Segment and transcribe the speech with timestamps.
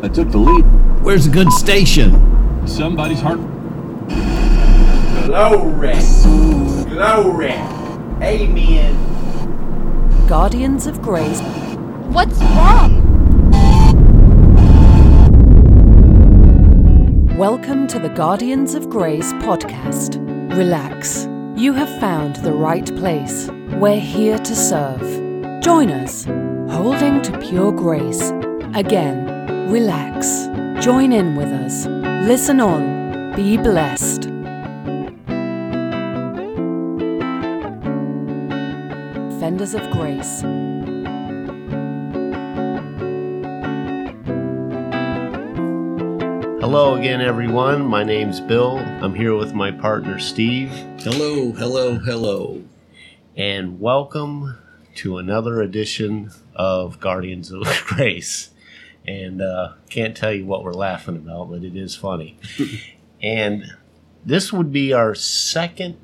[0.00, 0.64] I took the lead.
[1.02, 2.66] Where's a good station?
[2.66, 3.40] Somebody's heart.
[5.26, 5.98] Glory.
[6.88, 7.52] Glory.
[8.22, 8.96] Amen.
[10.26, 11.40] Guardians of Grace.
[12.10, 13.04] What's wrong?
[17.36, 20.16] Welcome to the Guardians of Grace podcast.
[20.56, 21.27] Relax.
[21.58, 23.48] You have found the right place.
[23.72, 25.00] We're here to serve.
[25.60, 26.24] Join us,
[26.72, 28.30] holding to pure grace.
[28.76, 30.46] Again, relax.
[30.80, 31.86] Join in with us.
[32.28, 33.34] Listen on.
[33.34, 34.26] Be blessed.
[39.40, 40.44] Fenders of Grace.
[46.70, 47.86] Hello again, everyone.
[47.86, 48.76] My name's Bill.
[48.76, 50.68] I'm here with my partner Steve,
[50.98, 52.62] Hello, hello, hello.
[53.34, 54.58] and welcome
[54.96, 58.50] to another edition of Guardians of Grace.
[59.06, 62.38] And uh, can't tell you what we're laughing about, but it is funny.
[63.22, 63.64] and
[64.26, 65.96] this would be our second,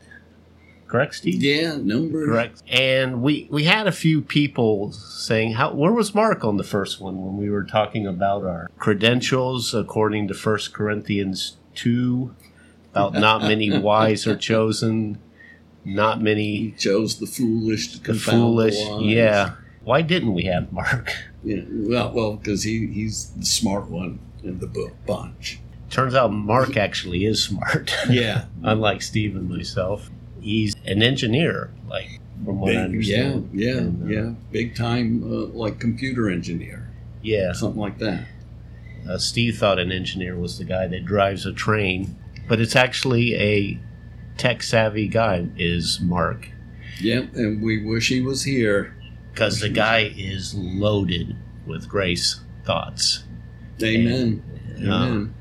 [0.87, 1.43] correct, Steve?
[1.43, 2.27] Yeah, number.
[2.27, 2.63] Correct.
[2.69, 7.01] And we we had a few people saying, "How where was Mark on the first
[7.01, 12.35] one when we were talking about our credentials according to First Corinthians two,
[12.93, 15.19] about not many wise are chosen,
[15.85, 19.01] not He many chose the foolish to the foolish." the.
[19.03, 19.53] Yeah.
[19.85, 21.11] Why didn't we have Mark?
[21.43, 21.63] Yeah.
[21.71, 25.61] Well, well, because he, he's the smart one in the book bunch.
[25.91, 27.95] Turns out Mark actually is smart.
[28.09, 28.47] Yeah.
[28.63, 30.11] Unlike Steve and myself,
[30.45, 31.71] he's an engineer.
[31.89, 33.51] Like from what I Big, yeah, understand.
[33.55, 34.35] yeah, And, uh, yeah.
[34.53, 36.91] Big time, uh, like computer engineer,
[37.23, 37.53] yeah.
[37.53, 38.27] something like that.
[39.09, 42.17] Uh, Steve thought an engineer was the guy that drives a train,
[42.49, 43.79] but it's actually a
[44.37, 45.47] tech savvy guy.
[45.57, 46.49] Is Mark
[47.01, 48.95] Yep, and we wish he was here.
[49.33, 53.25] because the guy is loaded with grace thoughts.
[53.83, 54.43] Amen.
[54.77, 55.35] And, uh, Amen.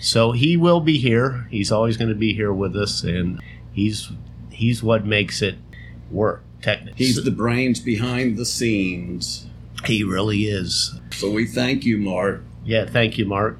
[0.00, 1.46] So he will be here.
[1.50, 3.40] He's always going to be here with us, and
[3.72, 4.10] he's
[4.56, 5.56] he's what makes it
[6.10, 6.42] work.
[6.62, 9.46] Technically, He's the brains behind the scenes.
[9.84, 10.98] he really is.
[11.12, 12.42] So we thank you, Mark.
[12.64, 13.58] Yeah, thank you, Mark.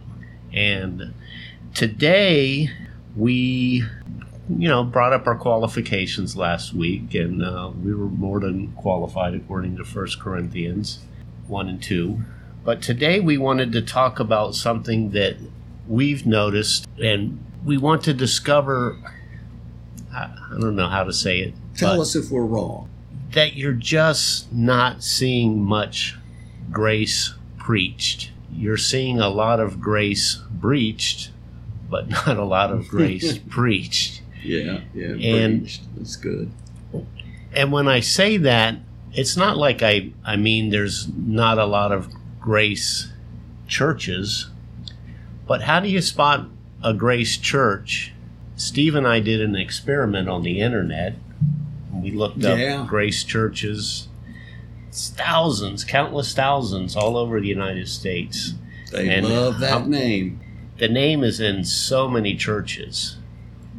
[0.52, 1.12] And
[1.74, 2.70] today
[3.14, 3.84] we,
[4.48, 9.34] you know, brought up our qualifications last week, and uh, we were more than qualified
[9.34, 11.00] according to First Corinthians
[11.46, 12.22] one and two.
[12.64, 15.36] But today we wanted to talk about something that
[15.86, 18.96] we've noticed, and we want to discover.
[20.16, 21.54] I I don't know how to say it.
[21.76, 22.88] Tell us if we're wrong.
[23.32, 26.16] that you're just not seeing much
[26.70, 28.30] grace preached.
[28.52, 31.30] You're seeing a lot of grace breached,
[31.90, 34.22] but not a lot of grace preached.
[34.42, 35.36] Yeah, yeah.
[35.36, 35.82] And- preached.
[35.96, 36.50] That's good.
[37.52, 38.76] And when I say that,
[39.12, 42.08] it's not like I, I mean there's not a lot of
[42.40, 43.12] grace
[43.66, 44.48] churches,
[45.46, 46.46] but how do you spot
[46.82, 48.12] a grace church?
[48.56, 51.14] Steve and I did an experiment on the internet.
[51.92, 52.84] We looked up Yeah.
[52.88, 54.08] grace churches.
[54.88, 58.54] It's thousands, countless thousands all over the United States.
[58.92, 60.40] They And love that name.
[60.78, 63.16] The name is in so many churches,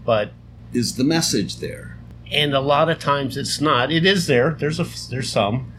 [0.05, 0.31] but
[0.73, 1.97] Is the message there?
[2.31, 3.91] and a lot of times it's not.
[3.91, 4.55] It is there.
[4.59, 5.71] There's a there's some,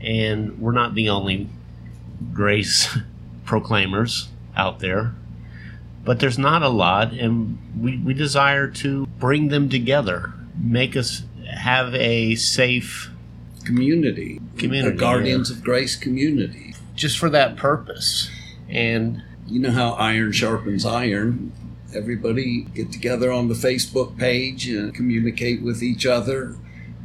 [0.00, 1.48] and we're not the only
[2.34, 2.88] grace
[3.44, 5.14] proclaimers out there,
[6.04, 11.22] but there's not a lot, and we we desire to bring them together, make us
[11.50, 13.10] have a safe
[13.64, 14.40] Community.
[14.56, 16.74] Community, A Guardians of Grace community.
[16.96, 18.30] just for that purpose,
[18.68, 21.52] and You know how iron sharpens iron.
[21.94, 26.56] Everybody get together on the Facebook page and communicate with each other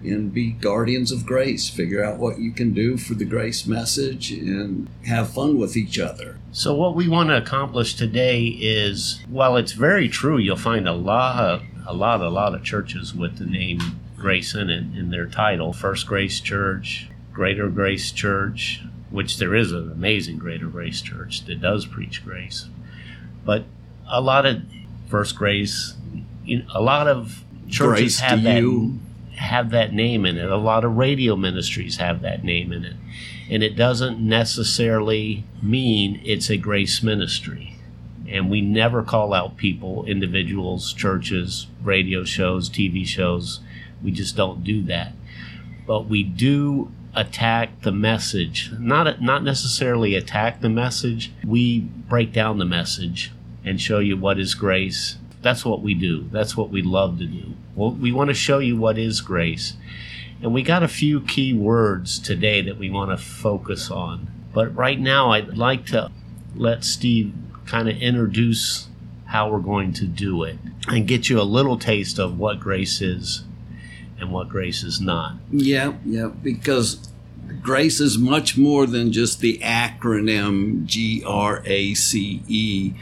[0.03, 1.69] and be guardians of grace.
[1.69, 6.00] Figure out what you can do for the grace message and have fun with each
[6.00, 6.38] other.
[6.52, 10.94] So what we want to accomplish today is, while it's very true, you'll find a
[10.94, 13.80] lot, a lot, a lot of churches with the name
[14.16, 15.73] Grace in it in their title.
[15.73, 21.59] First Grace Church, Greater Grace Church, which there is an amazing Greater Grace Church that
[21.59, 22.67] does preach grace.
[23.44, 23.66] But
[24.09, 24.61] a lot of
[25.09, 25.96] First Grace,
[26.73, 29.00] a lot of churches Grace have that you.
[29.43, 30.49] Have that name in it.
[30.49, 32.95] A lot of radio ministries have that name in it.
[33.49, 37.78] And it doesn't necessarily mean it's a grace ministry.
[38.28, 43.59] And we never call out people, individuals, churches, radio shows, TV shows.
[44.01, 45.13] We just don't do that.
[45.85, 48.72] But we do attack the message.
[48.79, 51.31] Not not necessarily attack the message.
[51.45, 53.31] We break down the message
[53.66, 56.28] and show you what is grace that's what we do.
[56.31, 57.53] That's what we love to do.
[57.75, 59.73] Well, we want to show you what is grace.
[60.41, 64.28] And we got a few key words today that we want to focus on.
[64.53, 66.11] But right now, I'd like to
[66.55, 67.34] let Steve
[67.66, 68.87] kind of introduce
[69.25, 70.57] how we're going to do it
[70.87, 73.43] and get you a little taste of what grace is
[74.19, 75.35] and what grace is not.
[75.49, 77.09] Yeah, yeah, because
[77.61, 82.93] grace is much more than just the acronym G R A C E.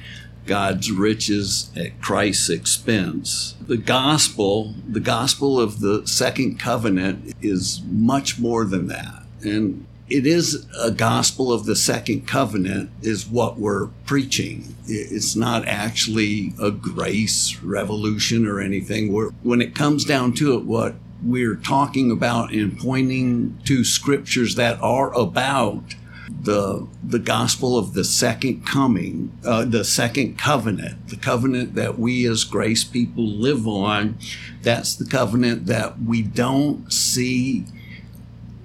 [0.46, 3.56] God's riches at Christ's expense.
[3.66, 9.24] The gospel, the gospel of the second covenant is much more than that.
[9.44, 14.76] And it is a gospel of the second covenant is what we're preaching.
[14.86, 19.14] It's not actually a grace revolution or anything.
[19.14, 24.56] We're, when it comes down to it, what we're talking about and pointing to scriptures
[24.56, 25.96] that are about
[26.44, 32.26] the the gospel of the second coming, uh, the second covenant, the covenant that we
[32.28, 34.18] as grace people live on.
[34.62, 37.66] That's the covenant that we don't see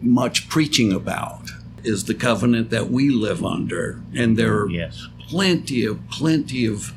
[0.01, 1.51] much preaching about.
[1.85, 5.07] Is the covenant that we live under, and there are Yes.
[5.29, 6.93] plenty of plenty of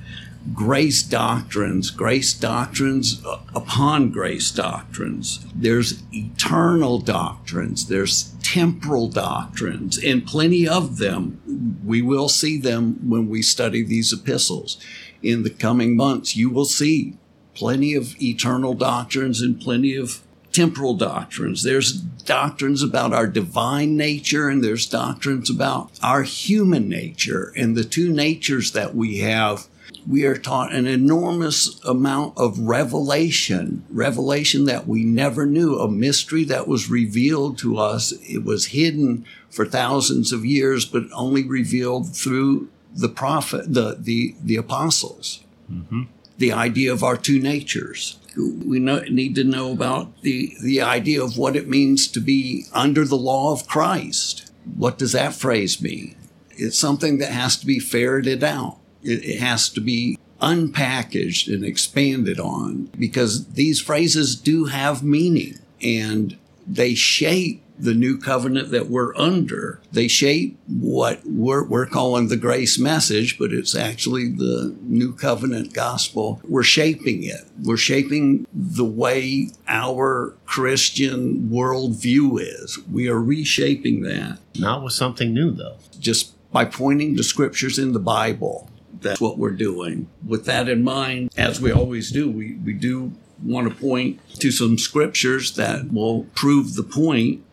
[0.56, 5.46] grace doctrines, grace doctrines uh, upon grace doctrines.
[5.54, 11.80] There's eternal doctrines, there's temporal doctrines, and plenty of them.
[11.86, 14.78] We will see them when we study these epistles.
[15.22, 17.16] In the coming months, you will see
[17.54, 21.62] plenty of eternal doctrines and plenty of temporal doctrines.
[21.62, 27.84] There's doctrines about our divine nature and there's doctrines about our human nature and the
[27.84, 29.68] two natures that we have.
[30.08, 36.44] We are taught an enormous amount of revelation, revelation that we never knew, a mystery
[36.46, 38.12] that was revealed to us.
[38.24, 44.36] It was hidden for thousands of years, but only revealed through the prophet, the, the,
[44.42, 46.04] the apostles mm-hmm.
[46.38, 48.20] the idea of our two natures.
[48.38, 52.66] We know, need to know about the, the idea of what it means to be
[52.74, 54.52] under the law of Christ.
[54.76, 56.16] What does that phrase mean?
[56.52, 58.78] It's something that has to be ferreted out.
[59.04, 65.60] It, it has to be unpackaged and expanded on because these phrases do have meaning
[65.82, 69.80] and they shape the new covenant that we're under.
[69.92, 75.74] They shape what we're, we're calling the grace message, but it's actually the new covenant
[75.74, 76.42] gospel.
[76.44, 77.48] We're shaping it.
[77.64, 82.78] We're shaping the way our Christian worldview is.
[82.92, 85.78] We are reshaping that Not with something new, though.
[86.00, 88.69] just by pointing to scriptures in the Bible.
[89.02, 90.10] That's what we're doing.
[90.26, 93.14] With that in mind, as we always do, we, we do
[93.44, 97.44] want to point to some scriptures that will prove the point.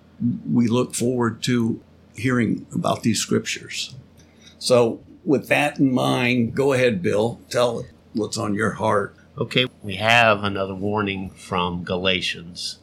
[0.51, 1.81] We look forward to
[2.17, 3.95] hearing about these scriptures.
[4.59, 7.41] So, with that in mind, go ahead, Bill.
[7.51, 7.85] Tell
[8.15, 9.15] what's on your heart.
[9.39, 12.79] Okay, we have another warning from Galatians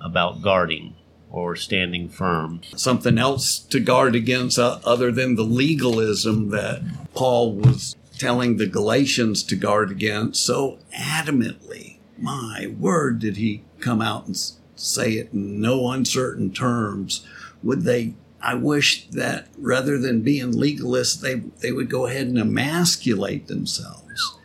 [0.00, 0.94] about guarding
[1.34, 2.60] or standing firm.
[2.76, 6.80] Something else to guard against uh, other than the legalism that
[7.12, 11.98] Paul was telling the Galatians to guard against so adamantly.
[12.16, 14.36] My word, did he come out and
[14.76, 17.26] say it in no uncertain terms?
[17.64, 18.14] Would they?
[18.40, 24.38] I wish that rather than being legalists, they, they would go ahead and emasculate themselves.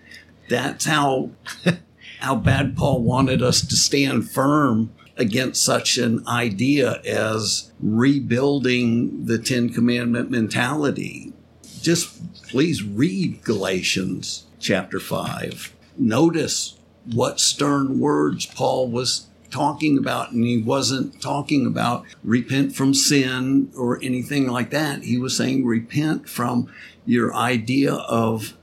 [0.48, 1.32] That's how
[2.20, 9.38] how bad Paul wanted us to stand firm against such an idea as rebuilding the
[9.38, 11.34] Ten Commandment mentality.
[11.82, 15.74] Just please read Galatians chapter 5.
[15.98, 16.78] Notice
[17.14, 23.72] what stern words Paul was talking about, and he wasn't talking about repent from sin
[23.76, 25.04] or anything like that.
[25.04, 26.72] He was saying repent from
[27.06, 28.56] your idea of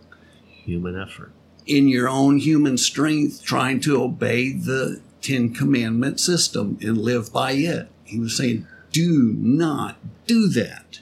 [0.64, 1.32] Human effort.
[1.66, 7.52] in your own human strength trying to obey the Ten Commandment system and live by
[7.52, 7.88] it.
[8.04, 9.96] He was saying, do not
[10.28, 11.00] do that.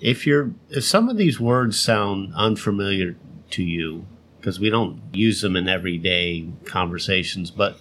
[0.00, 3.16] If you're, if some of these words sound unfamiliar
[3.50, 4.06] to you,
[4.38, 7.76] because we don't use them in everyday conversations, but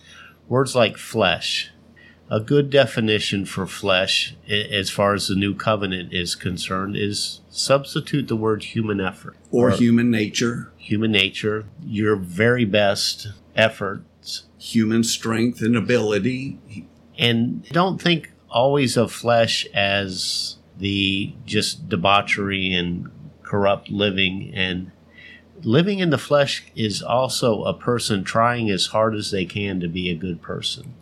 [0.48, 1.70] words like flesh,
[2.28, 8.28] a good definition for flesh, as far as the new covenant is concerned, is substitute
[8.28, 14.06] the word human effort Or human nature, human nature, your very best efforts,
[14.58, 16.88] human strength and ability.
[17.18, 23.10] and don't think always of flesh as the just debauchery and
[23.44, 24.92] corrupt living and
[25.62, 29.88] living in the flesh is also a person trying as hard as they can to
[29.88, 30.94] be a good person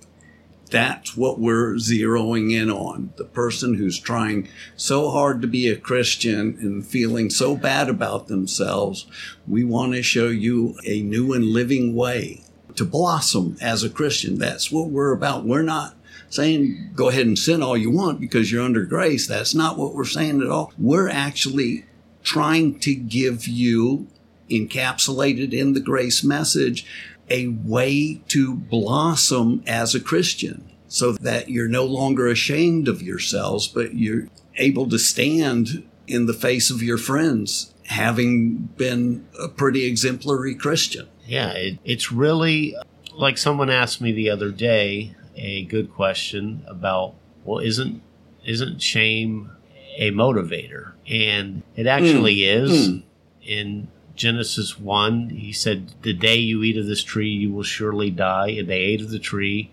[0.71, 3.13] that's what we're zeroing in on.
[3.17, 8.27] The person who's trying so hard to be a Christian and feeling so bad about
[8.27, 9.05] themselves,
[9.45, 12.41] we want to show you a new and living way
[12.77, 14.37] to blossom as a Christian.
[14.37, 15.45] That's what we're about.
[15.45, 15.95] We're not
[16.29, 19.27] saying go ahead and sin all you want because you're under grace.
[19.27, 20.73] That's not what we're saying at all.
[20.77, 21.85] We're actually
[22.23, 24.07] trying to give you
[24.49, 26.85] encapsulated in the grace message
[27.29, 33.67] a way to blossom as a Christian so that you're no longer ashamed of yourselves,
[33.67, 39.85] but you're able to stand in the face of your friends having been a pretty
[39.85, 41.07] exemplary Christian.
[41.31, 42.75] Yeah, it, it's really
[43.13, 47.13] like someone asked me the other day a good question about
[47.45, 48.01] well isn't
[48.45, 49.49] isn't shame
[49.97, 50.91] a motivator?
[51.07, 52.89] And it actually Mm, is.
[52.89, 53.03] Mm.
[53.43, 58.11] in Genesis 1 he said the day you eat of this tree you will surely
[58.11, 58.49] die.
[58.49, 59.71] And they ate of the tree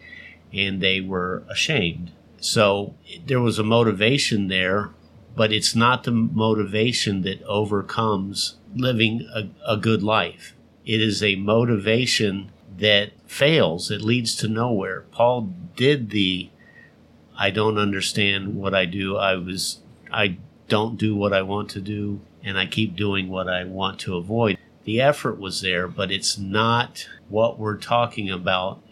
[0.53, 2.13] and they were ashamed.
[2.41, 2.95] So
[3.27, 4.91] there was a motivation there
[5.35, 10.55] but it's not the motivation that overcomes living a, a good life
[10.89, 13.91] it is a motivation that fails.
[13.91, 15.05] It leads to nowhere.
[15.13, 16.49] Paul did the
[17.37, 19.17] i don't understand what i do.
[19.17, 19.81] I was
[20.11, 24.01] i don't do what i want to do and i keep doing what i want
[24.01, 24.57] to avoid.
[24.85, 28.83] The effort was there but it's not what we're talking about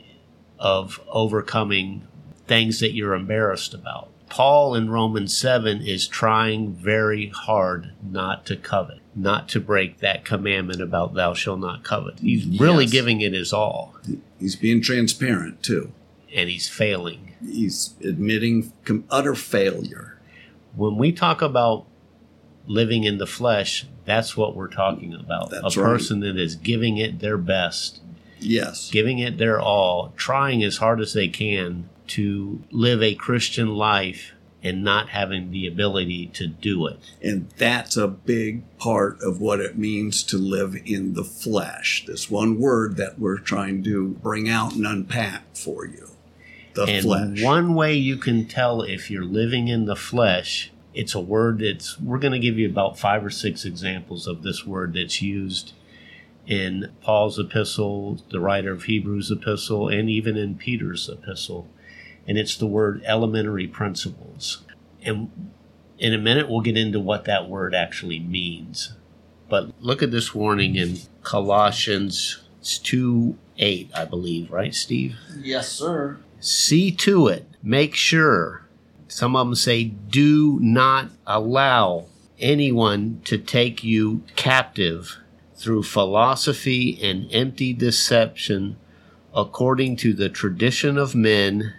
[0.58, 2.06] of overcoming
[2.46, 4.10] things that you're embarrassed about.
[4.28, 10.24] Paul in romans 7 is trying very hard not to covet not to break that
[10.24, 12.92] commandment about thou shalt not covet he's really Yes.
[12.92, 13.96] giving it his all
[14.38, 15.90] He's being transparent too.
[16.34, 17.32] and he's failing.
[17.42, 18.72] He's admitting
[19.10, 20.18] utter failure.
[20.74, 21.86] When we talk about
[22.66, 25.50] living in the flesh, that's what we're talking about.
[25.50, 25.88] That's a right.
[25.88, 28.00] person that is giving it their best,
[28.38, 28.90] Yes.
[28.90, 34.32] giving it their all, trying as hard as they can to live a Christian life
[34.62, 36.98] and not having the ability to do it.
[37.22, 42.04] And that's a big part of what it means to live in the flesh.
[42.06, 46.10] This one word that we're trying to bring out and unpack for you.
[46.74, 47.42] The and flesh.
[47.42, 52.00] one way you can tell if you're living in the flesh, it's a word that's,
[52.00, 55.72] we're going to give you about five or six examples of this word that's used
[56.46, 61.68] in Paul's epistle, the writer of Hebrews' epistle, and even in Peter's epistle.
[62.26, 64.62] And it's the word elementary principles.
[65.02, 65.50] And
[65.98, 68.94] in a minute, we'll get into what that word actually means.
[69.48, 75.16] But look at this warning in Colossians 2 8, I believe, right, Steve?
[75.40, 76.18] yes, sir.
[76.40, 78.66] see to it, make sure.
[79.08, 82.06] Some of them say, do not allow
[82.38, 85.16] anyone to take you captive
[85.54, 88.76] through philosophy and empty deception
[89.34, 91.72] according to the tradition of men,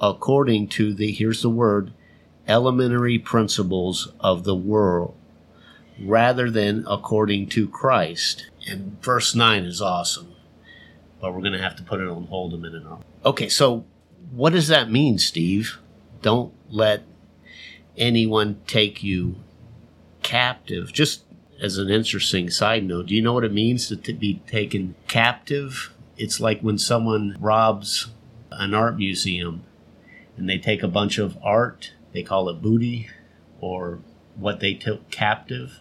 [0.00, 1.92] according to the, here's the word,
[2.48, 5.14] elementary principles of the world,
[6.00, 8.50] rather than according to Christ.
[8.68, 10.36] And verse 9 is awesome
[11.20, 12.84] but we're going to have to put it on hold a minute.
[13.24, 13.84] Okay, so
[14.30, 15.78] what does that mean, Steve?
[16.22, 17.02] Don't let
[17.96, 19.36] anyone take you
[20.22, 20.92] captive.
[20.92, 21.24] Just
[21.60, 24.94] as an interesting side note, do you know what it means to t- be taken
[25.08, 25.92] captive?
[26.16, 28.08] It's like when someone robs
[28.50, 29.64] an art museum
[30.36, 33.08] and they take a bunch of art, they call it booty
[33.60, 34.00] or
[34.36, 35.80] what they took captive.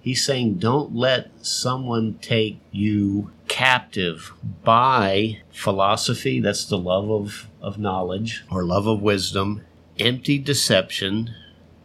[0.00, 4.32] He's saying, don't let someone take you captive
[4.64, 9.62] by philosophy, that's the love of, of knowledge or love of wisdom,
[9.98, 11.30] empty deception,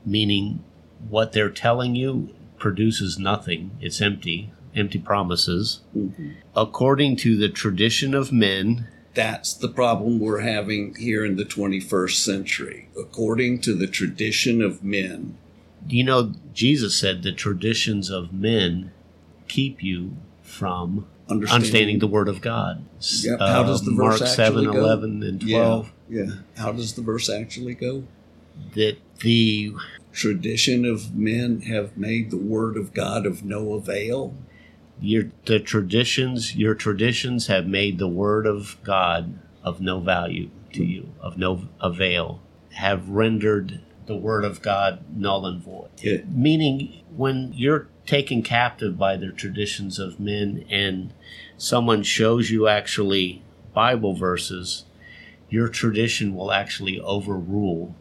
[0.06, 0.64] meaning
[1.10, 6.32] what they're telling you produces nothing, it's empty, empty promises, mm-hmm.
[6.56, 8.88] according to the tradition of men.
[9.18, 12.88] That's the problem we're having here in the 21st century.
[12.96, 15.36] According to the tradition of men,
[15.88, 18.92] Do You know, Jesus said the traditions of men
[19.48, 22.86] keep you from Understanding- understanding, the Word of God.
[23.24, 23.40] Yep.
[23.40, 24.86] How does the um, Mark verse 7, actually go?
[24.86, 25.92] 11, and 12.
[26.08, 26.24] Yeah.
[26.24, 26.32] Yeah.
[26.56, 28.04] How does the verse actually go?
[28.76, 29.74] That the
[30.14, 34.34] Tradition of men have made the word of God of no avail.
[35.00, 40.84] Your the traditions your traditions have made the word of God of no value to
[40.84, 42.42] you, of no avail,
[42.74, 45.90] have rendered the word of God null and void.
[45.98, 46.20] Yeah.
[46.28, 51.14] Meaning, when you're taken captive by the traditions of men and
[51.58, 54.86] someone shows you actually Bible verses,
[55.50, 57.96] your tradition will actually overrule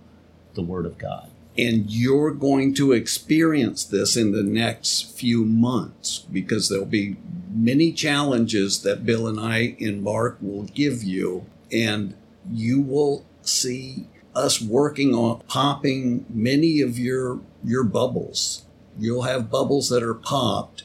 [0.55, 1.31] the word of God.
[1.59, 7.17] And you're going to experience this in the next few months because there'll be
[7.51, 11.47] many challenges that Bill and I and Mark will give you.
[11.73, 12.15] And
[12.53, 18.65] you will see us working on popping many of your your bubbles.
[18.99, 20.85] You'll have bubbles that are popped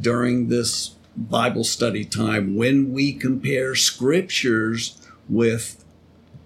[0.00, 5.84] during this Bible study time when we compare scriptures with,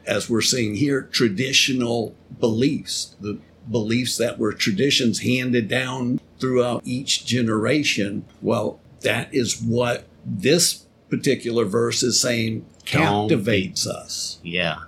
[0.06, 3.38] as we're seeing here, traditional beliefs, the
[3.70, 8.24] beliefs that were traditions handed down throughout each generation.
[8.42, 14.38] Well, that is what this particular verse is saying Don't captivates us.
[14.42, 14.78] Yeah.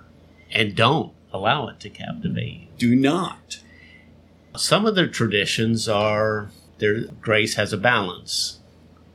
[0.51, 2.67] And don't allow it to captivate you.
[2.77, 3.59] Do not.
[4.55, 8.59] Some of their traditions are their grace has a balance.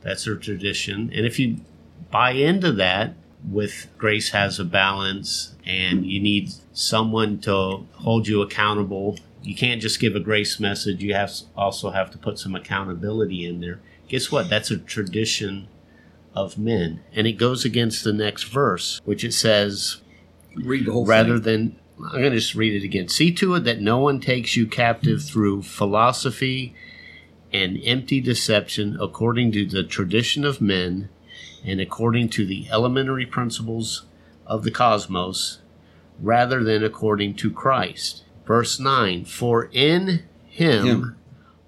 [0.01, 1.11] That's their tradition.
[1.13, 1.57] And if you
[2.09, 3.13] buy into that
[3.47, 9.17] with grace has a balance and you need someone to hold you accountable,
[9.47, 11.01] you can't just give a grace message.
[11.01, 13.79] You have also have to put some accountability in there.
[14.09, 14.49] Guess what?
[14.49, 15.69] That's a tradition
[16.35, 16.99] of men.
[17.13, 20.01] And it goes against the next verse, which it says,
[20.53, 21.77] Read the whole rather thing.
[21.97, 23.07] than I'm going to just read it again.
[23.07, 26.75] See to it that no one takes you captive through philosophy
[27.53, 31.07] and empty deception according to the tradition of men
[31.63, 34.07] and according to the elementary principles
[34.45, 35.59] of the cosmos
[36.19, 38.23] rather than according to Christ.
[38.47, 41.15] Verse 9 For in him, Him.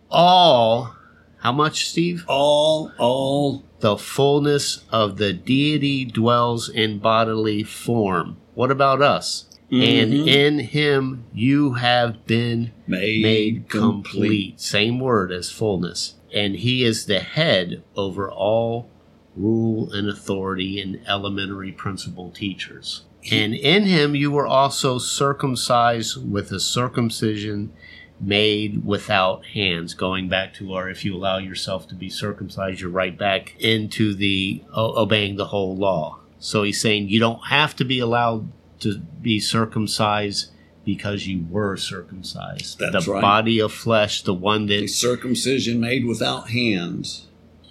[0.10, 0.96] all
[1.40, 2.26] how much Steve?
[2.28, 8.38] all, all, the fullness of the deity dwells in bodily form.
[8.56, 9.46] What about us?
[9.72, 10.28] And Mhm.
[10.28, 14.60] in him you have been made, made complete.
[14.60, 16.16] Same word as fullness.
[16.34, 18.90] And he is the head over all
[19.36, 23.04] rule and authority and elementary principle teachers.
[23.32, 27.74] And in him you were also circumcised with a circumcision
[28.20, 29.94] made without hands.
[29.94, 34.14] Going back to our, if you allow yourself to be circumcised, you're right back into
[34.14, 36.20] the o- obeying the whole law.
[36.40, 40.52] So he's saying you don't have to be allowed to be circumcised
[40.86, 42.80] because you were circumcised.
[42.80, 43.22] That's the right.
[43.22, 47.28] body of flesh, the one that circumcision made without hands.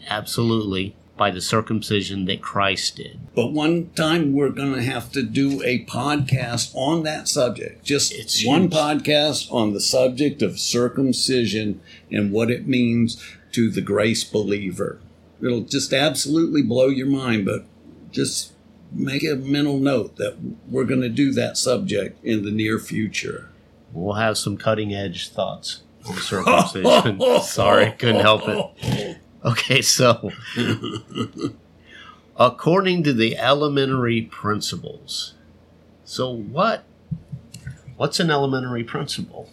[0.08, 3.18] absolutely by the circumcision that Christ did.
[3.34, 7.84] But one time we're going to have to do a podcast on that subject.
[7.84, 8.72] Just It's one huge.
[8.72, 15.00] podcast on the subject of circumcision and what it means to the grace believer.
[15.42, 17.64] It'll just absolutely blow your mind, but
[18.10, 18.52] just
[18.92, 20.36] make a mental note that
[20.68, 23.48] we're going to do that subject in the near future.
[23.92, 27.20] We'll have some cutting edge thoughts on circumcision.
[27.42, 29.18] Sorry, couldn't help it.
[29.44, 30.32] Okay, so
[32.36, 35.34] according to the elementary principles.
[36.04, 36.84] So what
[37.96, 39.50] what's an elementary principle?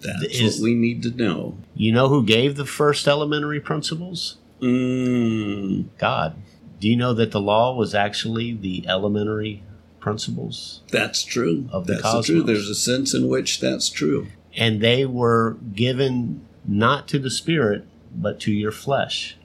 [0.00, 1.56] That's Is- what we need to know.
[1.74, 4.36] You know who gave the first elementary principles?
[4.60, 6.36] Mm, God.
[6.80, 9.62] Do you know that the law was actually the elementary
[10.00, 10.80] principles?
[10.90, 11.68] that's true.
[11.70, 12.26] Of the that's cosmos.
[12.26, 12.42] true.
[12.42, 14.26] There's a sense in which that's true.
[14.56, 19.36] And they were given not to the spirit, but to your flesh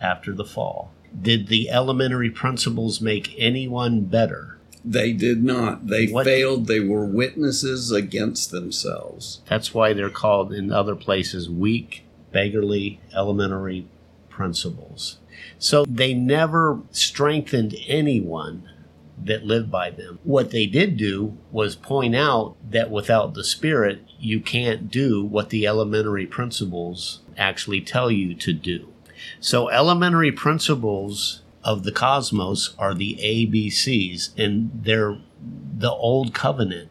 [0.00, 0.92] after the fall.
[1.20, 4.58] Did the elementary principles make anyone better?
[4.84, 5.88] They did not.
[5.88, 6.66] They What- failed.
[6.66, 9.40] They were witnesses against themselves.
[9.48, 13.86] That's why they're called in other places weak, beggarly, elementary
[14.28, 15.18] principles.
[15.58, 18.62] So they never strengthened anyone
[19.22, 20.18] that lived by them.
[20.24, 25.50] What they did do was point out that without the Spirit, you can't do what
[25.50, 28.88] the elementary principles actually tell you to do.
[29.38, 35.18] So, elementary principles of the cosmos are the ABCs, and they're
[35.76, 36.90] the old covenant.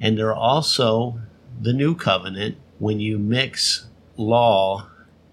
[0.00, 1.20] And they're also
[1.60, 4.88] the new covenant when you mix law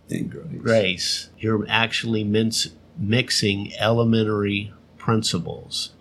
[0.09, 0.61] And grace.
[0.61, 5.91] grace, you're actually mince, mixing elementary principles.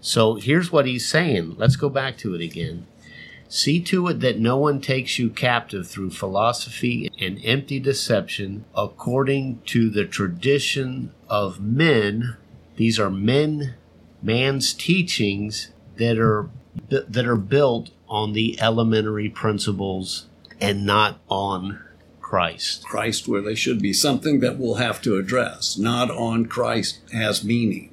[0.00, 1.56] So here's what he's saying.
[1.58, 2.86] Let's go back to it again.
[3.48, 9.60] See to it that no one takes you captive through philosophy and empty deception according
[9.66, 12.36] to the tradition of men.
[12.76, 13.74] These are men,
[14.22, 16.50] man's teachings that are
[16.88, 20.26] that are built on the elementary principles
[20.60, 21.80] and not on
[22.20, 22.84] Christ.
[22.84, 23.92] Christ where they should be.
[23.92, 25.78] Something that we'll have to address.
[25.78, 27.90] Not on Christ has meaning.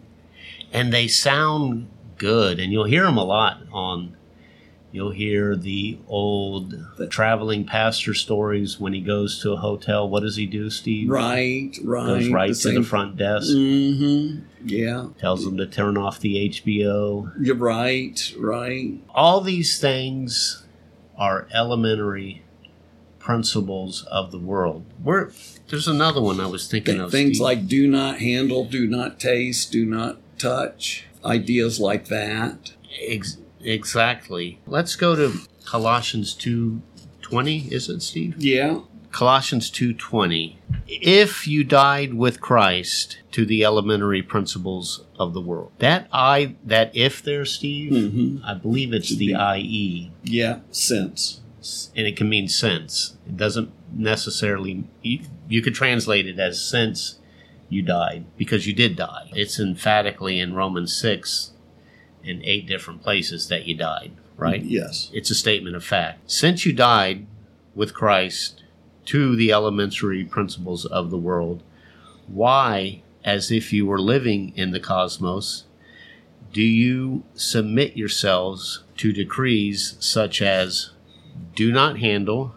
[0.73, 1.87] and they sound
[2.17, 4.15] good and you'll hear them a lot on
[4.93, 6.75] you'll hear the old
[7.09, 11.71] traveling pastor stories when he goes to a hotel what does he do steve Right,
[11.83, 12.05] right.
[12.05, 14.45] goes right to the front desk Mm-hmm.
[14.65, 15.07] Yeah.
[15.19, 18.93] tells them to turn off the hbo You're right, right.
[19.09, 20.63] all these things
[21.17, 22.43] are elementary
[23.19, 25.31] principles of the world Where
[25.69, 27.41] there's another one i was thinking Th- of things Steve.
[27.43, 31.05] like do not handle, do not taste, do not touch.
[31.23, 32.73] Ideas like that.
[33.01, 34.59] Ex- exactly.
[34.67, 35.33] Let's go to
[35.65, 38.35] Colossians 2:20, is it, Steve?
[38.37, 38.79] Yeah.
[39.11, 40.55] Colossians 2:20
[40.87, 45.71] If you died with Christ to the elementary principles of the world.
[45.79, 48.43] That I that if there Steve, Mm-hmm.
[48.43, 50.59] I believe it's the IE Yeah.
[50.71, 51.41] Sense.
[51.95, 53.15] and it can mean sense.
[53.27, 57.19] It doesn't necessarily you, you could translate it as since
[57.69, 59.29] you died because you did die.
[59.33, 61.51] It's emphatically in Romans 6
[62.23, 64.63] in eight different places that you died, right?
[64.63, 65.09] Yes.
[65.13, 66.31] It's a statement of fact.
[66.31, 67.25] Since you died
[67.75, 68.63] with Christ
[69.05, 71.63] to the elementary principles of the world,
[72.27, 75.65] why, as if you were living in the cosmos,
[76.53, 80.91] do you submit yourselves to decrees such as
[81.55, 82.55] do not handle,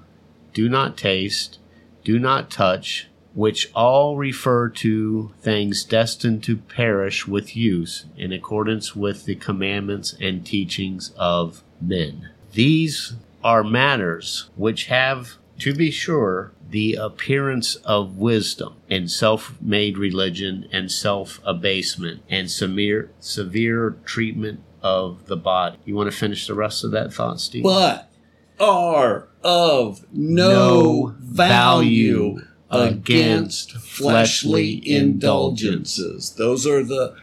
[0.53, 1.59] do not taste,
[2.05, 8.97] do not touch, which all refer to things destined to perish with use in accordance
[8.97, 12.31] with the commandments and teachings of men.
[12.55, 13.13] These
[13.45, 20.67] are matters which have, to be sure, the appearance of wisdom and self made religion
[20.73, 25.77] and self abasement and severe, severe treatment of the body.
[25.85, 27.65] You want to finish the rest of that thought, Steve?
[27.65, 28.11] But
[28.59, 36.35] are of no, No value value against fleshly indulgences.
[36.37, 37.15] Those are the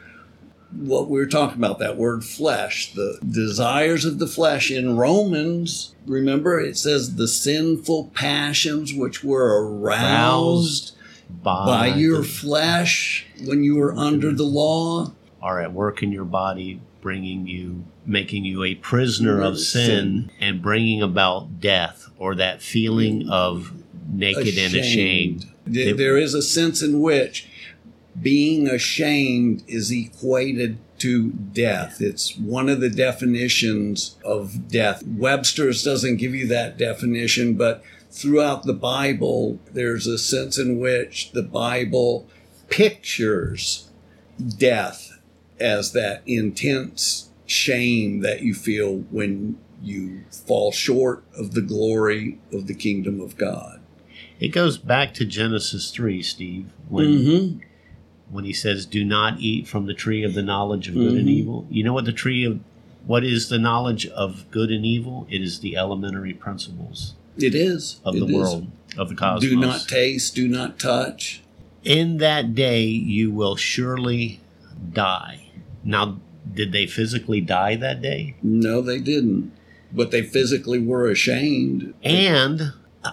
[0.71, 5.93] what we were talking about that word flesh the desires of the flesh in romans
[6.07, 10.95] remember it says the sinful passions which were aroused
[11.43, 16.23] by your the- flesh when you were under the law are at work in your
[16.23, 22.61] body, bringing you, making you a prisoner of sin, and bringing about death or that
[22.61, 23.73] feeling of
[24.13, 25.45] naked and ashamed.
[25.71, 27.47] Th- It- there is a sense in which
[28.21, 31.99] being ashamed is equated to death.
[31.99, 35.03] It's one of the definitions of death.
[35.05, 41.31] Webster's doesn't give you that definition, but throughout the Bible, there's a sense in which
[41.33, 42.27] the Bible
[42.69, 43.87] pictures
[44.57, 45.19] death
[45.59, 52.67] as that intense shame that you feel when you fall short of the glory of
[52.67, 53.79] the kingdom of God.
[54.43, 57.59] It goes back to Genesis 3, Steve, when, Mm-hmm.
[58.29, 61.27] when he says, Do not eat from the tree of the knowledge of good and
[61.29, 61.31] Mhm.
[61.31, 61.67] evil.
[61.71, 62.59] You know what the tree of,
[63.05, 65.25] what is the knowledge of good and evil?
[65.29, 68.33] It is the elementary principles It is of It the is.
[68.33, 69.49] world, of the cosmos.
[69.49, 70.35] Do not taste.
[70.35, 71.39] Do not touch.
[71.85, 74.39] in that day you will surely
[74.93, 75.39] die.
[75.85, 76.17] Now,
[76.53, 78.35] did they physically die that day?
[78.43, 79.51] No, they didn't.
[79.93, 81.93] But they physically were ashamed.
[82.03, 82.71] And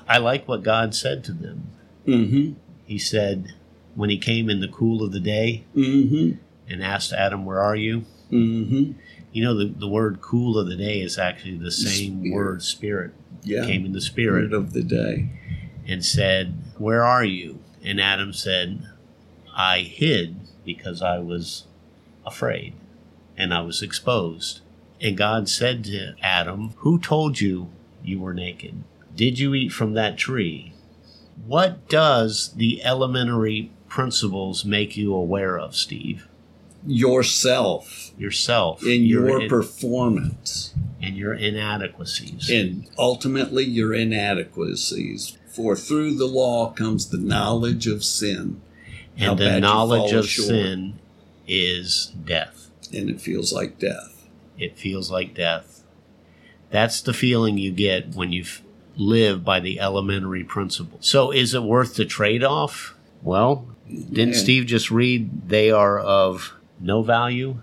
[0.09, 1.71] I like what God said to them.
[2.07, 2.53] Mm-hmm.
[2.85, 3.55] He said,
[3.95, 6.39] when he came in the cool of the day Mm-hmm.
[6.73, 8.05] and asked Adam, Where are you?
[8.31, 8.93] Mm-hmm.
[9.33, 12.35] You know, the, the word cool of the day is actually the same Spirit.
[12.35, 13.11] word, spirit.
[13.43, 13.65] Yeah.
[13.65, 15.29] Came in the Spirit spirit of the day.
[15.87, 17.61] and said, Where are you?
[17.83, 18.83] And Adam said,
[19.55, 21.65] I hid because I was
[22.27, 22.75] afraid
[23.37, 24.61] and I was exposed.
[25.01, 27.71] And God said to Adam, Who told you
[28.05, 28.83] you were naked?
[29.17, 30.73] Did you eat from that tree?
[31.47, 36.27] What does the elementary principles make you aware of, Steve?
[36.87, 40.75] Yourself Yourself in your in- performance.
[41.03, 42.51] and your inadequacies.
[42.51, 45.37] and ultimately your inadequacies.
[45.49, 48.61] For through the law comes the knowledge of sin.
[49.17, 50.49] and bad the knowledge of short.
[50.49, 50.99] sin
[51.47, 52.71] is death.
[52.93, 54.27] And it feels like death.
[54.59, 55.83] It feels like death.
[56.71, 58.63] That's the feeling you get when you f-
[59.01, 60.99] live by the elementary principle.
[61.01, 62.95] So, is it worth the trade off?
[63.23, 64.41] Well, didn't Yeah.
[64.41, 67.57] Steve just read they are of no value?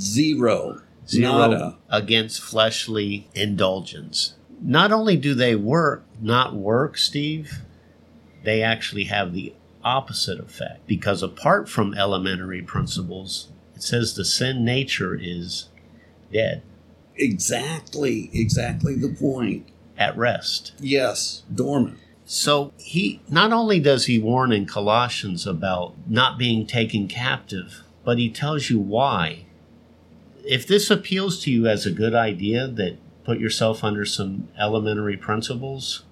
[0.00, 0.80] Zero.
[1.06, 1.76] Zero Nada.
[1.88, 4.34] against fleshly indulgence.
[4.60, 7.60] Not only do they work, not work, Steve,
[8.44, 10.86] they actually have the opposite effect.
[10.86, 15.68] Because apart from elementary principles, it says the sin nature is
[16.32, 16.62] dead,
[17.16, 18.30] Exactly.
[18.32, 19.66] Exactly the point.
[19.98, 20.72] At rest.
[20.78, 21.42] Yes.
[21.52, 21.98] Dormant.
[22.24, 28.18] So he not only does he warn in Colossians about not being taken captive, but
[28.18, 29.46] he tells you why.
[30.44, 35.16] If this appeals to you as a good idea that put yourself under some elementary
[35.16, 36.04] principles,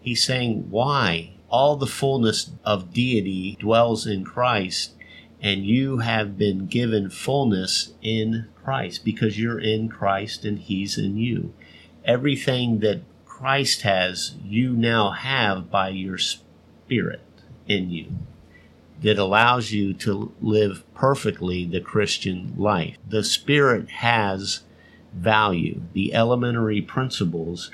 [0.00, 4.92] he's saying why all the fullness of deity dwells in Christ
[5.40, 11.16] and you have been given fullness in Christ because you're in Christ and he's in
[11.16, 11.52] you.
[12.06, 17.20] Everything that Christ has, you now have by your spirit
[17.68, 18.12] in you
[19.02, 22.96] that allows you to live perfectly the Christian life.
[23.06, 24.60] The Spirit has
[25.12, 25.82] value.
[25.92, 27.70] The elementary principles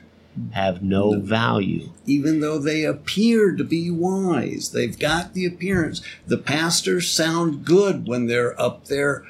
[0.53, 1.91] have no value.
[2.07, 4.71] even though they appear to be wise.
[4.73, 6.01] They've got the appearance.
[6.27, 9.25] The pastors sound good when they're up there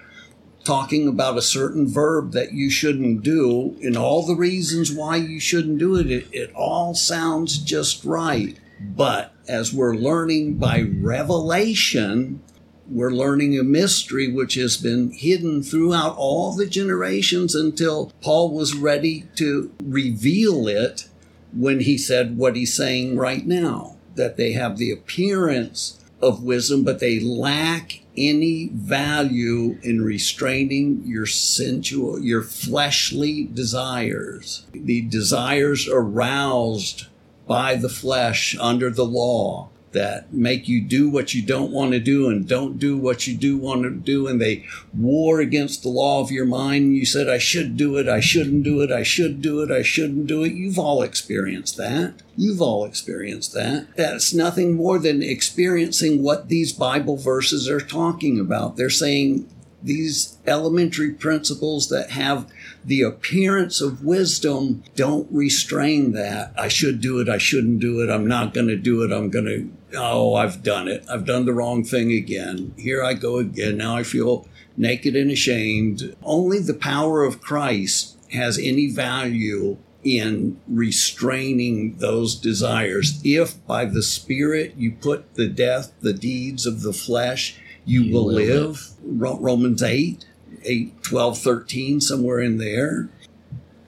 [0.65, 5.41] talking about a certain verb that you shouldn't do and all the reasons why you
[5.41, 6.11] shouldn't do it.
[6.11, 8.59] It, it all sounds just right.
[8.81, 12.43] But as we're learning by revelation,
[12.89, 18.75] we're learning a mystery which has been hidden throughout all the generations until Paul was
[18.75, 21.09] ready to reveal it
[21.53, 26.85] when he said what he's saying right now that they have the appearance of wisdom,
[26.85, 34.67] but they lack any value in restraining your sensual, your fleshly desires.
[34.73, 37.07] The desires aroused
[37.47, 42.01] by the flesh under the law that make you do what you don't want to
[42.01, 44.65] do and don't do what you do want to do and they
[44.97, 48.63] war against the law of your mind you said i should do it i shouldn't
[48.63, 52.63] do it i should do it i shouldn't do it you've all experienced that you've
[52.63, 58.77] all experienced that that's nothing more than experiencing what these bible verses are talking about
[58.77, 59.49] they're saying
[59.83, 62.51] these elementary principles that have
[62.85, 66.53] the appearance of wisdom don't restrain that.
[66.57, 67.29] I should do it.
[67.29, 68.11] I shouldn't do it.
[68.11, 69.13] I'm not going to do it.
[69.13, 71.05] I'm going to, oh, I've done it.
[71.11, 72.75] I've done the wrong thing again.
[72.77, 73.79] Here I go again.
[73.79, 76.17] Now I feel naked and ashamed.
[76.23, 83.21] Only the power of Christ has any value in restraining those desires.
[83.25, 88.15] If by the Spirit you put the death, the deeds of the flesh, you, You
[88.15, 88.89] will will live.
[89.05, 90.25] Ro- Romans 8,
[90.65, 93.11] 8, 12, 13, somewhere in there.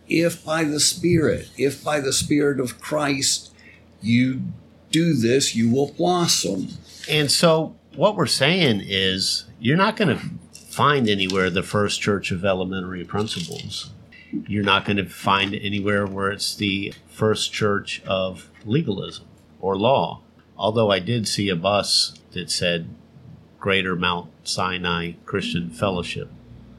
[0.09, 3.53] If by the Spirit, if by the Spirit of Christ
[4.03, 4.43] you
[4.95, 6.69] do this, you will blossom.
[7.11, 12.31] And so, what we're saying is, you're not going to find anywhere the first church
[12.31, 13.91] of elementary principles.
[14.47, 19.27] You're not going to find anywhere where it's the first church of legalism
[19.61, 20.21] or law.
[20.57, 22.89] Although I did see a bus that said
[23.59, 26.31] Greater Mount Sinai Christian Fellowship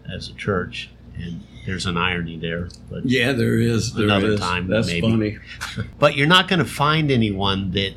[0.09, 2.69] as a church, and there's an irony there.
[2.89, 3.93] But Yeah, there is.
[3.93, 4.39] There Another is.
[4.39, 5.01] time, That's maybe.
[5.01, 5.37] funny.
[5.99, 7.93] but you're not going to find anyone that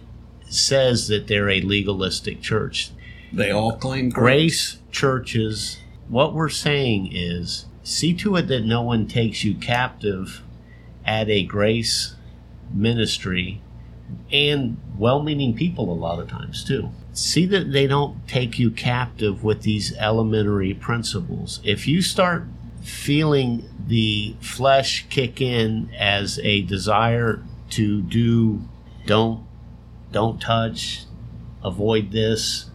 [0.48, 2.90] says that they're a legalistic church.
[3.32, 4.72] They all claim grace.
[4.72, 10.42] Grace churches, what we're saying is see to it that no one takes you captive
[11.04, 12.14] at a grace
[12.72, 13.60] ministry
[14.32, 16.90] and well meaning people a lot of times too.
[17.12, 21.60] See that they don't take you captive with these elementary principles.
[21.64, 22.44] If you start
[22.82, 28.62] feeling the flesh kick in as a desire to do
[29.06, 29.44] don't
[30.12, 31.04] don't touch
[31.64, 32.70] avoid this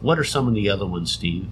[0.00, 1.48] what are some of the other ones steve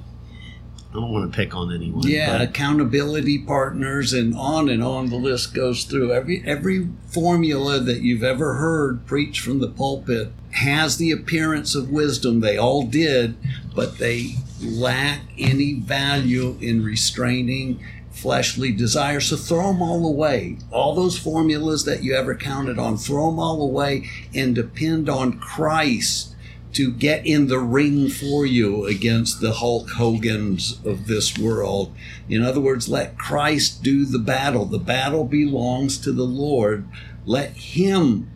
[0.91, 5.09] i don't want to pick on anyone Yeah, but accountability partners and on and on
[5.11, 6.13] the list goes through.
[6.13, 11.91] Every every formula that you've ever heard preached from the pulpit has the appearance of
[11.91, 12.39] wisdom.
[12.41, 13.37] They all did,
[13.75, 17.83] but they lack any value in restraining
[18.15, 19.27] fleshly desires.
[19.27, 20.59] So throw them all away.
[20.71, 25.39] All those formulas that you ever counted on, throw them all away and depend on
[25.39, 26.35] Christ
[26.73, 31.95] to get in the ring for you against the Hulk Hogan's of this world.
[32.29, 34.65] In other words, let Christ do the battle.
[34.65, 36.89] The battle belongs to the Lord.
[37.27, 38.31] Let Him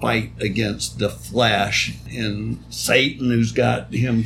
[0.00, 4.24] fight against the flesh and Satan, who's got him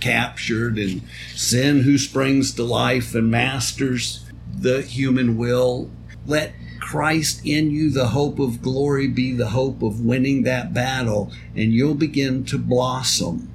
[0.00, 1.02] captured, and
[1.34, 4.29] sin, who springs to life and masters
[4.60, 5.90] the human will.
[6.26, 11.32] Let Christ in you, the hope of glory, be the hope of winning that battle,
[11.54, 13.48] and you'll begin to blossom.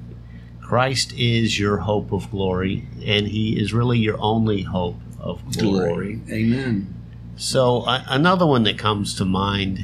[0.62, 6.14] christ is your hope of glory and he is really your only hope of glory,
[6.16, 6.20] Glory.
[6.32, 6.92] Amen.
[7.36, 9.78] so uh, another one that comes to mind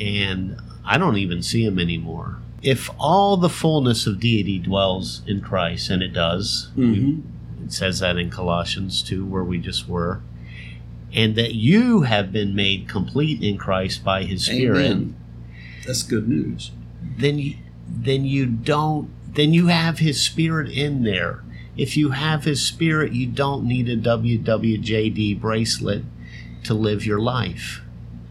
[0.00, 5.40] and i don't even see him anymore if all the fullness of deity dwells in
[5.40, 7.22] christ and it does Mhm.
[7.64, 10.20] It says that in Colossians 2, where we just were.
[11.14, 14.84] And that you have been made complete in Christ by his Spirit.
[14.84, 15.16] Amen.
[15.86, 16.72] That's good news.
[17.16, 17.56] Then you,
[17.88, 21.44] then you don't, then you have his Spirit in there.
[21.76, 26.04] If you have his Spirit, you don't need a WWJD bracelet
[26.64, 27.82] to live your life.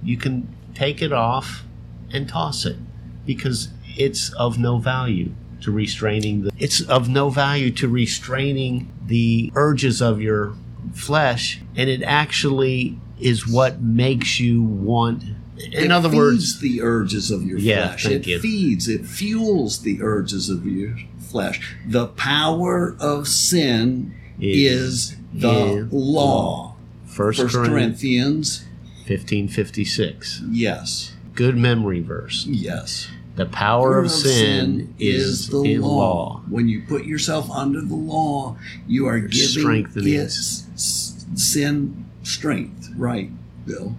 [0.01, 1.63] You can take it off
[2.11, 2.77] and toss it
[3.25, 9.51] because it's of no value to restraining the it's of no value to restraining the
[9.55, 10.53] urges of your
[10.93, 15.23] flesh and it actually is what makes you want
[15.57, 18.05] in it other feeds words the urges of your Yeah, flesh.
[18.07, 18.39] It you.
[18.39, 21.75] feeds, it fuels the urges of your flesh.
[21.87, 26.75] The power of sin Is is, the law.
[27.05, 28.65] first, First Corinthians Corinthians
[29.07, 30.41] 1556.
[30.49, 31.13] Yes.
[31.35, 32.45] Good memory verse.
[32.45, 33.09] Yes.
[33.35, 35.87] The power of sin is the in law.
[35.87, 36.41] law.
[36.49, 40.15] When you put yourself under the law, you are giving it it.
[40.25, 42.89] s- s- sin strength.
[42.95, 43.31] Right,
[43.65, 43.95] Bill.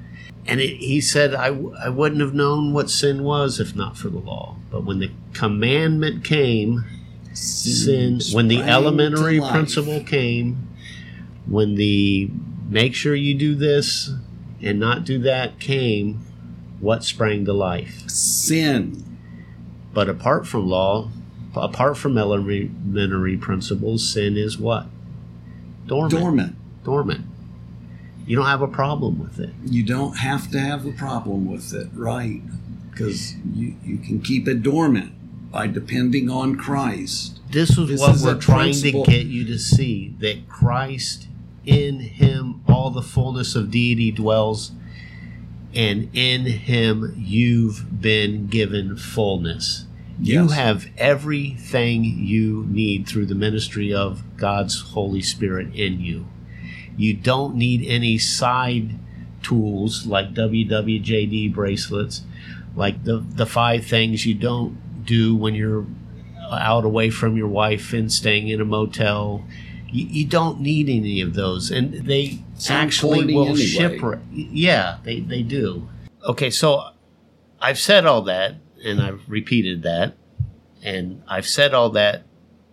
[0.46, 3.96] And it, he said, I, w- I wouldn't have known what sin was if not
[3.96, 4.56] for the law.
[4.70, 6.84] But when the commandment came,
[7.32, 10.68] sin, when the elementary principle came,
[11.46, 12.30] when the
[12.68, 14.10] make sure you do this
[14.62, 16.20] and not do that came,
[16.78, 18.08] what sprang to life?
[18.08, 19.02] sin.
[19.94, 21.08] But apart from law,
[21.54, 24.86] apart from elementary principles, sin is what?
[25.86, 26.10] Dormant.
[26.20, 26.56] Dormant.
[26.84, 27.24] Dormant.
[28.26, 29.50] You don't have a problem with it.
[29.64, 32.40] You don't have to have a problem with it, right?
[32.90, 35.12] Because you, you can keep it dormant
[35.52, 37.40] by depending on Christ.
[37.50, 39.04] This is This what is we're trying principle.
[39.04, 41.28] to get you to see that Christ
[41.66, 44.72] in him all the fullness of deity dwells
[45.74, 49.86] and in him you've been given fullness.
[50.20, 56.26] You have everything you need through the ministry of God's Holy Spirit in you.
[56.96, 58.94] You don't need any side
[59.42, 62.22] tools like WWJD bracelets,
[62.76, 65.86] like the the five things you don't do when you're
[66.52, 69.44] out away from your wife and staying in a motel.
[69.94, 73.60] You, you don't need any of those, and they Sound actually will anyway.
[73.64, 74.18] shipwreck.
[74.32, 75.88] Yeah, they they do.
[76.26, 76.90] Okay, so
[77.60, 80.14] I've said all that, and I've repeated that,
[80.82, 82.24] and I've said all that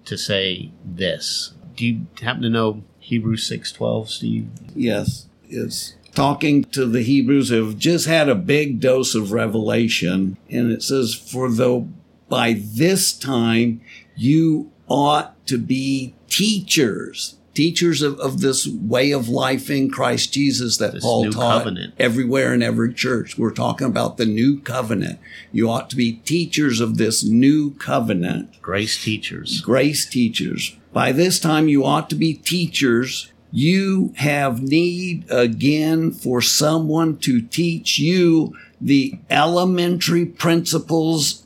[0.05, 1.53] to say this.
[1.75, 4.49] Do you happen to know Hebrews six twelve, Steve?
[4.75, 10.37] Yes, it's talking to the Hebrews who have just had a big dose of revelation.
[10.49, 11.87] And it says, For though
[12.29, 13.81] by this time
[14.15, 20.77] you ought to be teachers, teachers of, of this way of life in Christ Jesus
[20.77, 21.93] that This Paul taught covenant.
[21.99, 23.37] everywhere in every church.
[23.37, 25.19] We're talking about the new covenant.
[25.51, 29.61] You ought to be teachers of this new covenant Grace teachers.
[29.61, 30.75] grace teachers.
[30.93, 33.31] By this time, you ought to be teachers.
[33.51, 41.45] You have need again for someone to teach you the elementary principles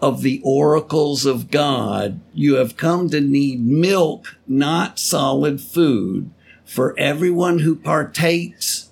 [0.00, 2.20] of the oracles of God.
[2.32, 6.30] You have come to need milk, not solid food.
[6.64, 8.90] For everyone who partakes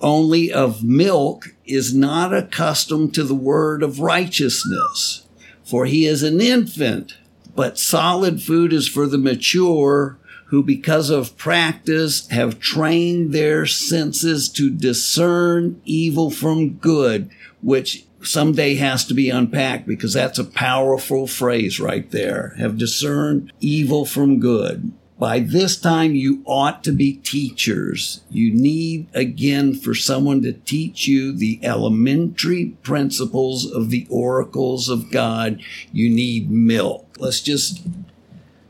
[0.00, 5.26] only of milk is not accustomed to the word of righteousness,
[5.64, 7.16] for he is an infant.
[7.54, 14.48] But solid food is for the mature who, because of practice, have trained their senses
[14.50, 17.30] to discern evil from good,
[17.62, 22.54] which someday has to be unpacked because that's a powerful phrase right there.
[22.58, 24.92] Have discerned evil from good.
[25.18, 28.22] By this time, you ought to be teachers.
[28.28, 35.10] You need again for someone to teach you the elementary principles of the oracles of
[35.10, 35.62] God.
[35.90, 37.06] You need milk.
[37.18, 37.86] Let's just,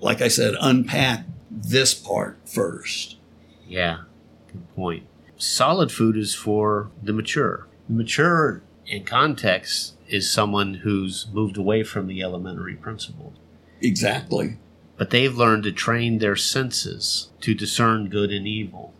[0.01, 3.17] like I said, unpack this part first.
[3.67, 4.03] Yeah,
[4.53, 5.07] good point.
[5.37, 7.67] Solid food is for the mature.
[7.89, 13.35] The mature in context is someone who's moved away from the elementary principles.
[13.81, 14.57] Exactly.
[14.97, 18.95] but they've learned to train their senses to discern good and evil.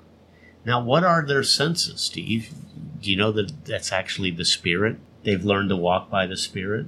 [0.67, 2.53] Now, what are their senses, Steve?
[3.01, 4.99] Do you know that that's actually the Spirit?
[5.23, 6.87] They've learned to walk by the Spirit,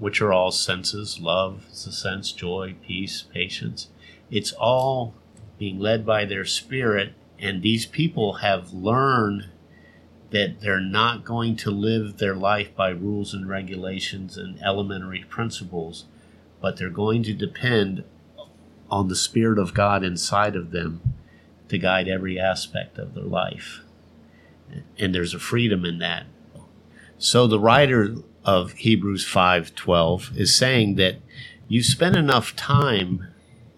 [0.00, 1.20] which are all senses.
[1.20, 3.88] Love is a sense, joy, peace, patience.
[4.30, 5.14] It's all
[5.58, 9.50] being led by their Spirit, and these people have learned
[10.30, 16.04] that they're not going to live their life by rules and regulations and elementary principles,
[16.60, 18.04] but they're going to depend
[18.90, 21.00] on the Spirit of God inside of them
[21.68, 23.80] to guide every aspect of their life.
[24.98, 26.26] And there's a freedom in that.
[27.18, 31.16] So the writer of Hebrews 5:12 is saying that
[31.68, 33.28] you spend enough time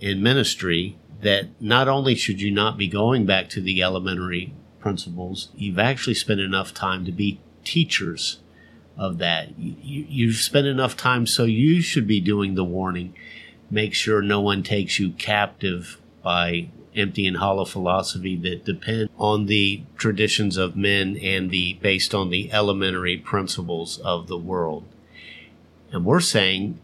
[0.00, 5.48] in ministry that not only should you not be going back to the elementary principles,
[5.56, 8.40] you've actually spent enough time to be teachers
[8.98, 9.58] of that.
[9.58, 13.14] You, you've spent enough time, so you should be doing the warning.
[13.70, 19.46] Make sure no one takes you captive by empty and hollow philosophy that depend on
[19.46, 24.84] the traditions of men and the based on the elementary principles of the world.
[25.90, 26.78] And we're saying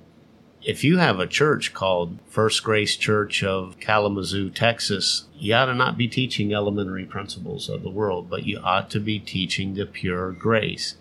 [0.68, 5.74] if you have a church called First Grace Church of Kalamazoo, Texas, you ought to
[5.74, 9.86] not be teaching elementary principles of the world, but you ought to be teaching the
[9.86, 10.96] pure grace.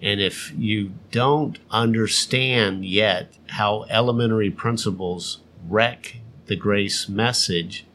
[0.00, 7.86] And if you don't understand yet how elementary principles wreck the grace message,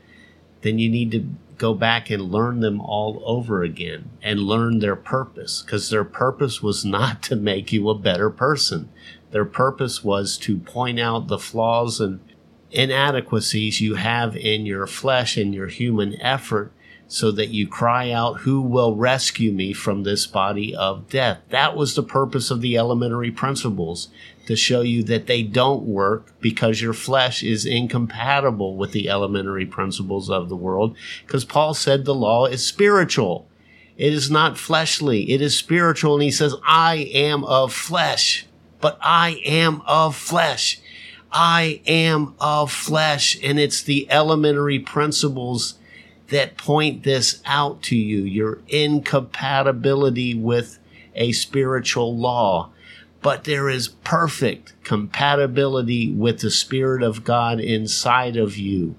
[0.60, 1.26] then you need to
[1.58, 6.62] go back and learn them all over again and learn their purpose because their purpose
[6.62, 8.90] was not to make you a better person.
[9.34, 12.20] Their purpose was to point out the flaws and
[12.70, 16.72] inadequacies you have in your flesh and your human effort
[17.08, 21.40] so that you cry out, Who will rescue me from this body of death?
[21.50, 24.10] That was the purpose of the elementary principles
[24.46, 29.66] to show you that they don't work because your flesh is incompatible with the elementary
[29.66, 30.96] principles of the world.
[31.26, 33.48] Because Paul said the law is spiritual.
[33.98, 35.32] It is not fleshly.
[35.32, 36.14] It is spiritual.
[36.14, 38.46] And he says, I am of flesh,
[38.84, 40.82] but I am of flesh.
[41.32, 43.40] I am of flesh.
[43.42, 45.76] And it's the elementary principles
[46.28, 50.80] that point this out to you your incompatibility with
[51.16, 52.72] a spiritual law.
[53.22, 58.96] But there is perfect compatibility with the Spirit of God inside of you.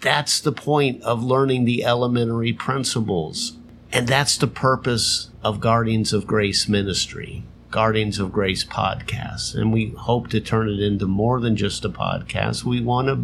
[0.00, 3.58] That's the point of learning the elementary principles.
[3.92, 9.54] And that's the purpose of Guardians of Grace ministry, Guardians of Grace podcast.
[9.54, 12.64] And we hope to turn it into more than just a podcast.
[12.64, 13.16] We want a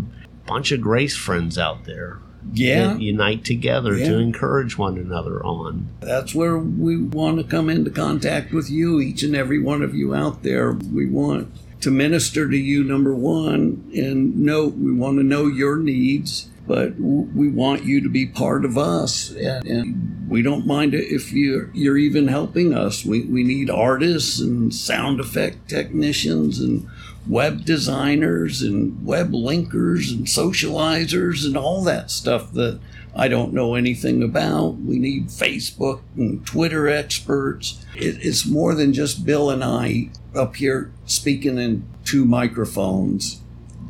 [0.47, 2.19] bunch of grace friends out there
[2.53, 2.97] Yeah.
[2.99, 4.11] unite together Yeah.
[4.11, 5.87] to encourage one another on.
[6.01, 9.95] That's where we want to come into contact with you, each and every one of
[9.95, 10.73] you out there.
[10.73, 11.49] We want
[11.81, 16.99] to minister to you, number one, and know we want to know your needs, but
[16.99, 19.29] we want you to be part of us.
[19.33, 23.05] And, and we don't mind it if you're, you're even helping us.
[23.05, 26.89] We, we need artists and sound effect technicians and
[27.29, 32.81] web designers and web linkers and socializers and all that stuff that
[33.15, 34.79] I don't know anything about.
[34.79, 37.85] We need Facebook and Twitter experts.
[37.95, 43.42] It, it's more than just Bill and I up here speaking in two microphones.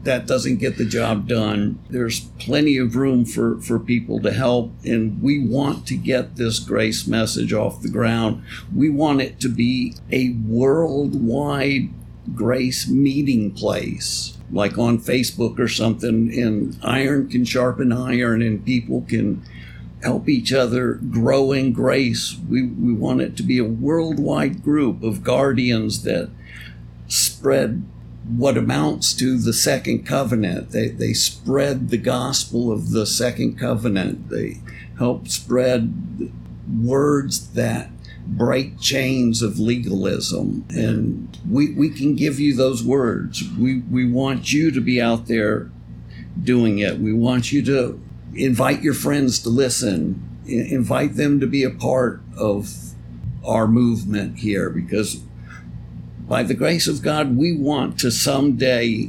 [0.03, 1.79] That doesn't get the job done.
[1.89, 6.59] There's plenty of room for, for people to help, and we want to get this
[6.59, 8.43] grace message off the ground.
[8.75, 11.91] We want it to be a worldwide
[12.35, 19.05] grace meeting place like on facebook or something and iron can sharpen iron and people
[19.09, 19.43] can
[20.03, 25.03] help each other grow in grace we, we want it to be a worldwide group
[25.03, 26.31] of guardians that
[27.09, 27.85] spread
[28.29, 30.71] what amounts to the second covenant.
[30.71, 34.29] They, they spread the gospel of the second covenant.
[34.31, 34.61] They
[34.99, 36.31] help spread
[36.81, 37.91] words that
[38.25, 40.65] break chains of legalism.
[40.71, 43.43] And we, we can give you those words.
[43.59, 45.71] We, we want you to be out there
[46.41, 46.99] doing it.
[46.99, 48.01] We want you to
[48.35, 50.41] invite your friends to listen.
[50.47, 52.73] Invite them to be a part of
[53.45, 55.23] our movement here because
[56.29, 59.09] by the grace of god we want to someday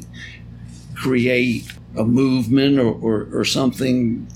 [0.96, 4.28] create a movement or, or, or something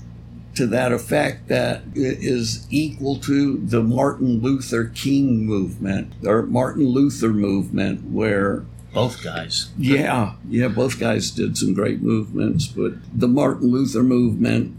[0.54, 7.28] to that effect that is equal to the Martin Luther King movement or Martin Luther
[7.28, 9.70] movement, where, Both guys.
[9.78, 14.74] yeah, yeah, both guys did some great movements, but the Martin Luther movement,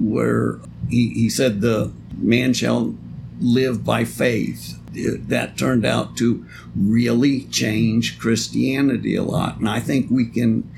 [0.00, 2.96] where he, he said the man shall
[3.38, 4.79] live by faith.
[4.92, 9.58] That turned out to really change Christianity a lot.
[9.58, 10.70] And I think we can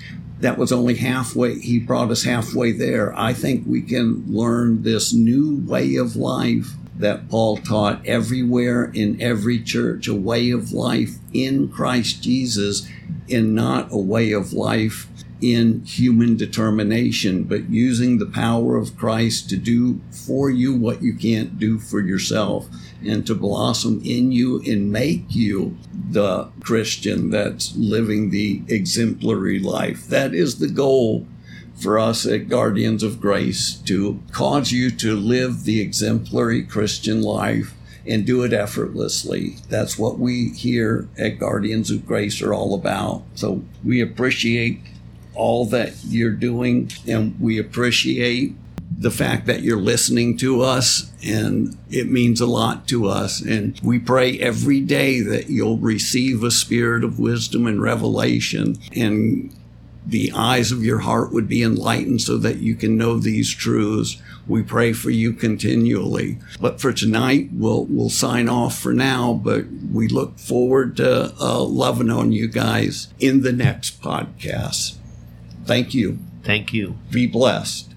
[0.42, 5.12] that was only halfway he brought us halfway there i think we can learn this
[5.12, 11.14] new way of life that paul taught everywhere in every church a way of life
[11.32, 12.88] in christ jesus
[13.30, 15.06] and not a way of life
[15.40, 21.14] in human determination but using the power of christ to do for you what you
[21.14, 22.68] can't do for yourself
[23.07, 25.76] and to blossom in you and make you
[26.11, 30.07] the Christian that's living the exemplary life.
[30.09, 31.26] That is the goal
[31.74, 37.74] for us at Guardians of Grace to cause you to live the exemplary Christian life
[38.07, 39.57] and do it effortlessly.
[39.68, 43.22] That's what we here at Guardians of Grace are all about.
[43.34, 44.80] So we appreciate
[45.34, 48.55] all that you're doing and we appreciate
[48.99, 53.40] the fact that you're listening to us and it means a lot to us.
[53.40, 59.55] And we pray every day that you'll receive a spirit of wisdom and revelation and
[60.05, 64.20] the eyes of your heart would be enlightened so that you can know these truths.
[64.49, 66.38] We pray for you continually.
[66.61, 71.62] But for tonight we'll we'll sign off for now but we look forward to uh,
[71.62, 74.97] loving on you guys in the next podcast.
[75.64, 76.18] Thank you.
[76.43, 76.97] Thank you.
[77.12, 77.91] be blessed